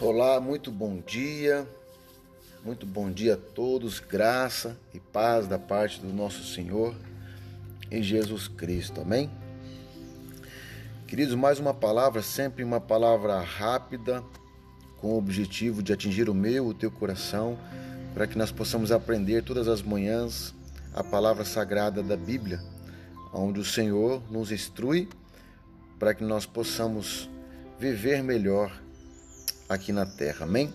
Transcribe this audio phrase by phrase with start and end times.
[0.00, 1.66] Olá, muito bom dia.
[2.64, 3.98] Muito bom dia a todos.
[3.98, 6.94] Graça e paz da parte do nosso Senhor
[7.90, 9.00] em Jesus Cristo.
[9.00, 9.28] Amém?
[11.04, 14.22] Queridos, mais uma palavra, sempre uma palavra rápida,
[15.00, 17.58] com o objetivo de atingir o meu, o teu coração,
[18.14, 20.54] para que nós possamos aprender todas as manhãs
[20.94, 22.62] a palavra sagrada da Bíblia,
[23.32, 25.08] onde o Senhor nos instrui
[25.98, 27.28] para que nós possamos
[27.80, 28.70] viver melhor
[29.68, 30.44] aqui na terra.
[30.44, 30.72] Amém?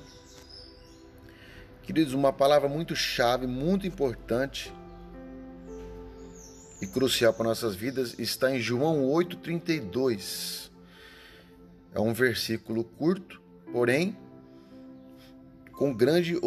[1.83, 4.73] Queridos, uma palavra muito chave, muito importante
[6.81, 10.71] e crucial para nossas vidas está em João 8:32.
[11.93, 14.17] É um versículo curto, porém
[15.73, 16.39] com grande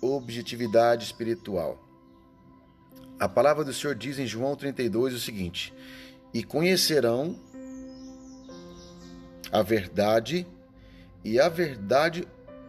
[0.00, 1.82] objetividade espiritual.
[3.18, 5.74] A palavra do Senhor diz em João 32 o seguinte:
[6.32, 7.38] E conhecerão
[9.52, 10.46] a verdade,
[11.24, 12.26] e a verdade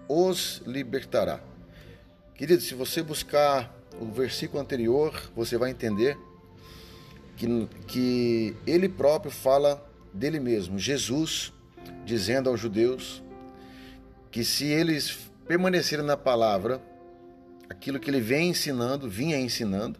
[0.07, 1.41] os libertará.
[2.35, 6.17] Querido, se você buscar o versículo anterior, você vai entender
[7.37, 11.53] que, que ele próprio fala dele mesmo, Jesus,
[12.05, 13.21] dizendo aos judeus
[14.29, 16.81] que se eles permanecerem na palavra,
[17.69, 19.99] aquilo que ele vem ensinando, vinha ensinando,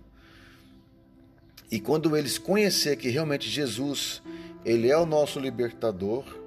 [1.69, 4.21] e quando eles conhecer que realmente Jesus,
[4.63, 6.40] ele é o nosso libertador,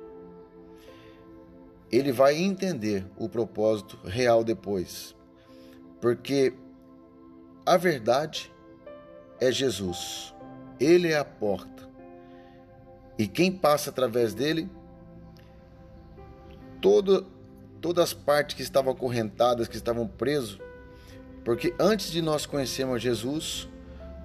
[1.97, 5.15] ele vai entender o propósito real depois.
[6.01, 6.53] Porque
[7.65, 8.53] a verdade
[9.41, 10.35] é Jesus.
[10.81, 11.89] Ele é a porta.
[13.19, 14.69] E quem passa através dele,
[16.81, 17.27] todo,
[17.81, 20.59] todas as partes que estavam acorrentadas, que estavam presos,
[21.45, 23.69] porque antes de nós conhecermos Jesus,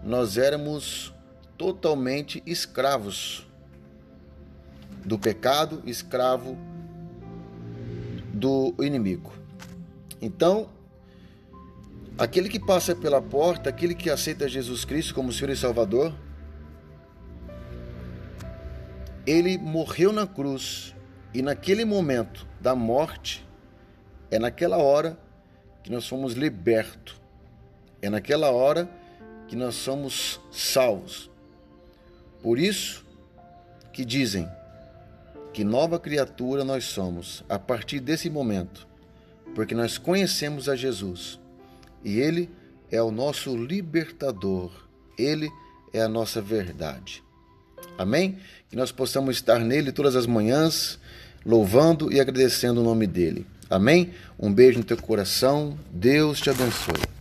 [0.03, 1.13] nós éramos
[1.57, 3.45] totalmente escravos
[5.05, 6.57] do pecado, escravo
[8.39, 9.31] do inimigo.
[10.21, 10.69] Então,
[12.17, 16.13] aquele que passa pela porta, aquele que aceita Jesus Cristo como Senhor e Salvador,
[19.27, 20.95] ele morreu na cruz
[21.33, 23.45] e naquele momento da morte,
[24.31, 25.19] é naquela hora
[25.83, 27.19] que nós fomos libertos,
[28.01, 28.89] é naquela hora
[29.47, 31.29] que nós somos salvos.
[32.41, 33.05] Por isso
[33.91, 34.49] que dizem
[35.53, 38.87] que nova criatura nós somos a partir desse momento,
[39.55, 41.39] porque nós conhecemos a Jesus
[42.03, 42.49] e Ele
[42.91, 44.71] é o nosso libertador,
[45.17, 45.49] Ele
[45.93, 47.23] é a nossa verdade.
[47.97, 48.37] Amém?
[48.69, 50.99] Que nós possamos estar nele todas as manhãs,
[51.45, 53.45] louvando e agradecendo o nome dele.
[53.69, 54.13] Amém?
[54.39, 57.18] Um beijo no teu coração, Deus te abençoe.